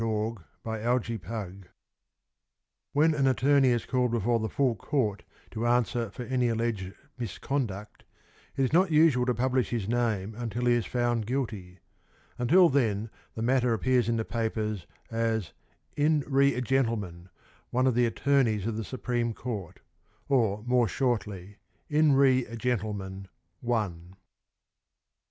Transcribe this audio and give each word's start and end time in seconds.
"In 0.01 0.07
Re 0.07 0.33
a 0.83 0.95
Gentleman, 0.99 1.47
One" 1.53 1.61
When 2.93 3.13
an 3.13 3.27
attorney 3.27 3.67
is 3.69 3.85
called 3.85 4.09
before 4.09 4.39
the 4.39 4.49
Full 4.49 4.73
Court 4.75 5.21
to 5.51 5.67
answer 5.67 6.09
for 6.09 6.23
any 6.23 6.47
alleged 6.49 6.93
misconduct 7.19 8.03
it 8.57 8.63
is 8.63 8.73
not 8.73 8.89
usual 8.89 9.27
to 9.27 9.35
publish 9.35 9.69
his 9.69 9.87
name 9.87 10.33
until 10.33 10.65
he 10.65 10.73
is 10.73 10.87
found 10.87 11.27
guilty; 11.27 11.81
until 12.39 12.67
then 12.67 13.11
the 13.35 13.43
matter 13.43 13.75
appears 13.75 14.09
in 14.09 14.17
the 14.17 14.25
papers 14.25 14.87
as 15.11 15.53
"In 15.95 16.23
re 16.25 16.55
a 16.55 16.61
Gentleman, 16.61 17.29
One 17.69 17.85
of 17.85 17.93
the 17.93 18.07
Attorneys 18.07 18.65
of 18.65 18.77
the 18.77 18.83
Supreme 18.83 19.35
Court", 19.35 19.81
or, 20.27 20.63
more 20.65 20.87
shortly, 20.87 21.57
"In 21.89 22.13
re 22.13 22.43
a 22.47 22.55
Gentleman, 22.55 23.27
One". 23.59 24.15